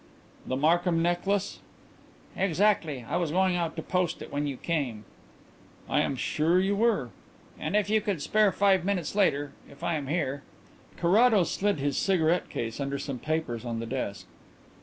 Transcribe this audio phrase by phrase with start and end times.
[0.47, 1.59] "The Markham necklace?"
[2.35, 3.05] "Exactly.
[3.07, 5.05] I was going out to post it when you came."
[5.87, 7.11] "I am sure you were."
[7.59, 10.41] "And if you could spare five minutes later if I am here"
[10.97, 14.25] Carrados slid his cigarette case under some papers on the desk.